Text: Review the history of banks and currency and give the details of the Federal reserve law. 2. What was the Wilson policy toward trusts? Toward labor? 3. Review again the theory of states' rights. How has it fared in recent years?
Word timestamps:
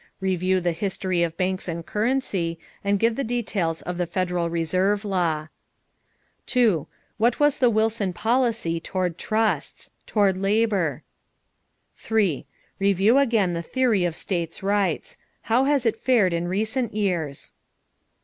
Review 0.19 0.59
the 0.59 0.71
history 0.71 1.21
of 1.21 1.37
banks 1.37 1.67
and 1.67 1.85
currency 1.85 2.57
and 2.83 2.97
give 2.97 3.15
the 3.15 3.23
details 3.23 3.83
of 3.83 3.99
the 3.99 4.07
Federal 4.07 4.49
reserve 4.49 5.05
law. 5.05 5.47
2. 6.47 6.87
What 7.19 7.39
was 7.39 7.59
the 7.59 7.69
Wilson 7.69 8.11
policy 8.11 8.79
toward 8.79 9.19
trusts? 9.19 9.91
Toward 10.07 10.37
labor? 10.37 11.03
3. 11.97 12.47
Review 12.79 13.19
again 13.19 13.53
the 13.53 13.61
theory 13.61 14.03
of 14.03 14.15
states' 14.15 14.63
rights. 14.63 15.19
How 15.43 15.65
has 15.65 15.85
it 15.85 15.95
fared 15.97 16.33
in 16.33 16.47
recent 16.47 16.95
years? 16.95 17.53